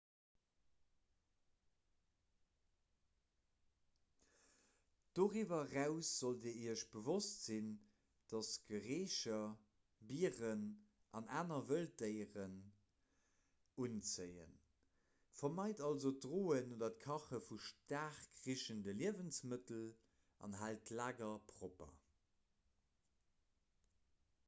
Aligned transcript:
doriwwer 5.19 5.59
eraus 5.81 6.07
sollt 6.21 6.39
dir 6.45 6.53
iech 6.61 6.85
bewosst 6.95 7.43
sinn 7.49 7.67
datt 8.33 8.49
gerécher 8.71 9.43
bieren 10.13 10.65
an 11.21 11.29
aner 11.43 11.59
wëlddéieren 11.73 12.57
unzéien 13.87 14.57
vermeit 15.43 15.85
also 15.91 16.15
d'droen 16.27 16.75
oder 16.79 16.91
kache 17.07 17.43
vu 17.51 17.59
staark 17.69 18.43
richende 18.49 18.99
liewensmëttel 19.05 19.87
an 20.49 20.59
haalt 20.65 20.85
d'lager 20.93 21.37
propper 21.55 21.95